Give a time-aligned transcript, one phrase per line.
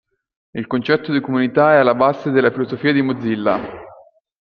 [0.55, 3.61] Il concetto di comunità è alla base della filosofia di Mozilla.